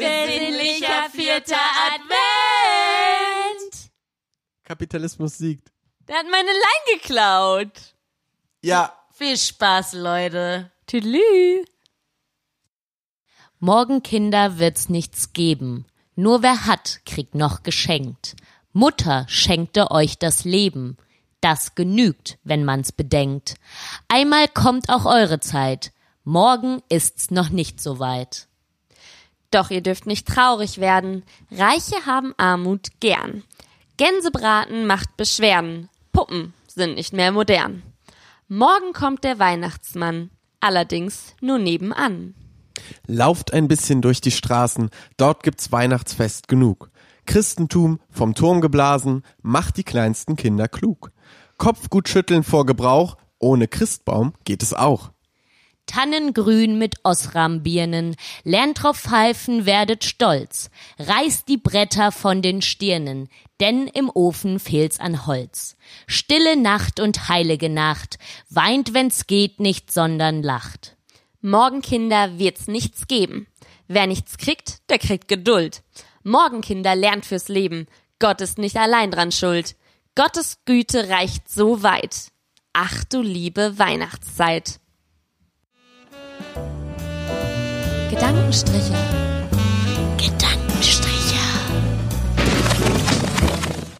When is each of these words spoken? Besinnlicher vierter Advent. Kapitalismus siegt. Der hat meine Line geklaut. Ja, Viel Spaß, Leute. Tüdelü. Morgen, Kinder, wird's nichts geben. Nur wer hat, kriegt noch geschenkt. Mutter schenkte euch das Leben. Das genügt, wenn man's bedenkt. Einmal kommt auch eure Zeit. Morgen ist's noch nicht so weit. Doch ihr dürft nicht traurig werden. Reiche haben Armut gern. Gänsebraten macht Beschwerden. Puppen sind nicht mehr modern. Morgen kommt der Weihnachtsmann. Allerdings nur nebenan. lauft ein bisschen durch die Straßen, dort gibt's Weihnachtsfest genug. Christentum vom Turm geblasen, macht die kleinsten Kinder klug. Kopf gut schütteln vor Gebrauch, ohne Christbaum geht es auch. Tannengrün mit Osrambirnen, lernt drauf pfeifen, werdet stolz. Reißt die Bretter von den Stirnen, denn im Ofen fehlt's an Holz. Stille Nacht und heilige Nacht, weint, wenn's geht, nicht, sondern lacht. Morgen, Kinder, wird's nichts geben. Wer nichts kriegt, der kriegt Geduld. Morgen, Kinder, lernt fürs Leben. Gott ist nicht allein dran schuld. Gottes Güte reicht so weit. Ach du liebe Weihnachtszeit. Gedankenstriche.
Besinnlicher 0.00 1.10
vierter 1.10 1.60
Advent. 1.92 3.90
Kapitalismus 4.64 5.36
siegt. 5.38 5.70
Der 6.08 6.16
hat 6.16 6.26
meine 6.30 6.50
Line 6.50 6.98
geklaut. 6.98 7.94
Ja, 8.62 8.96
Viel 9.14 9.36
Spaß, 9.36 9.92
Leute. 9.92 10.72
Tüdelü. 10.86 11.64
Morgen, 13.60 14.02
Kinder, 14.02 14.58
wird's 14.58 14.88
nichts 14.88 15.32
geben. 15.34 15.86
Nur 16.16 16.42
wer 16.42 16.66
hat, 16.66 17.00
kriegt 17.04 17.34
noch 17.34 17.62
geschenkt. 17.62 18.34
Mutter 18.72 19.26
schenkte 19.28 19.90
euch 19.90 20.18
das 20.18 20.44
Leben. 20.44 20.96
Das 21.40 21.74
genügt, 21.74 22.38
wenn 22.42 22.64
man's 22.64 22.90
bedenkt. 22.90 23.56
Einmal 24.08 24.48
kommt 24.48 24.88
auch 24.88 25.04
eure 25.04 25.40
Zeit. 25.40 25.92
Morgen 26.24 26.82
ist's 26.88 27.30
noch 27.30 27.50
nicht 27.50 27.80
so 27.80 27.98
weit. 27.98 28.48
Doch 29.52 29.70
ihr 29.70 29.82
dürft 29.82 30.06
nicht 30.06 30.26
traurig 30.26 30.78
werden. 30.78 31.22
Reiche 31.52 32.06
haben 32.06 32.34
Armut 32.38 32.88
gern. 32.98 33.44
Gänsebraten 33.98 34.86
macht 34.86 35.16
Beschwerden. 35.16 35.88
Puppen 36.12 36.54
sind 36.66 36.94
nicht 36.94 37.12
mehr 37.12 37.30
modern. 37.30 37.82
Morgen 38.48 38.92
kommt 38.92 39.22
der 39.22 39.38
Weihnachtsmann. 39.38 40.30
Allerdings 40.60 41.34
nur 41.40 41.58
nebenan. 41.58 42.34
lauft 43.06 43.52
ein 43.52 43.68
bisschen 43.68 44.00
durch 44.00 44.20
die 44.20 44.30
Straßen, 44.30 44.90
dort 45.16 45.42
gibt's 45.42 45.70
Weihnachtsfest 45.70 46.48
genug. 46.48 46.90
Christentum 47.26 48.00
vom 48.10 48.34
Turm 48.34 48.60
geblasen, 48.60 49.22
macht 49.42 49.76
die 49.76 49.84
kleinsten 49.84 50.36
Kinder 50.36 50.68
klug. 50.68 51.12
Kopf 51.58 51.90
gut 51.90 52.08
schütteln 52.08 52.42
vor 52.42 52.66
Gebrauch, 52.66 53.16
ohne 53.38 53.68
Christbaum 53.68 54.34
geht 54.44 54.62
es 54.62 54.74
auch. 54.74 55.11
Tannengrün 55.92 56.78
mit 56.78 56.94
Osrambirnen, 57.02 58.16
lernt 58.44 58.82
drauf 58.82 58.98
pfeifen, 58.98 59.66
werdet 59.66 60.04
stolz. 60.04 60.70
Reißt 60.98 61.48
die 61.48 61.58
Bretter 61.58 62.12
von 62.12 62.40
den 62.40 62.62
Stirnen, 62.62 63.28
denn 63.60 63.88
im 63.88 64.08
Ofen 64.08 64.58
fehlt's 64.58 64.98
an 64.98 65.26
Holz. 65.26 65.76
Stille 66.06 66.56
Nacht 66.56 66.98
und 66.98 67.28
heilige 67.28 67.68
Nacht, 67.68 68.18
weint, 68.48 68.94
wenn's 68.94 69.26
geht, 69.26 69.60
nicht, 69.60 69.92
sondern 69.92 70.42
lacht. 70.42 70.96
Morgen, 71.42 71.82
Kinder, 71.82 72.38
wird's 72.38 72.68
nichts 72.68 73.06
geben. 73.06 73.46
Wer 73.86 74.06
nichts 74.06 74.38
kriegt, 74.38 74.88
der 74.88 74.98
kriegt 74.98 75.28
Geduld. 75.28 75.82
Morgen, 76.22 76.62
Kinder, 76.62 76.96
lernt 76.96 77.26
fürs 77.26 77.48
Leben. 77.48 77.86
Gott 78.18 78.40
ist 78.40 78.56
nicht 78.56 78.78
allein 78.78 79.10
dran 79.10 79.30
schuld. 79.30 79.76
Gottes 80.14 80.60
Güte 80.64 81.10
reicht 81.10 81.50
so 81.50 81.82
weit. 81.82 82.28
Ach 82.72 83.04
du 83.04 83.20
liebe 83.20 83.78
Weihnachtszeit. 83.78 84.80
Gedankenstriche. 88.12 88.92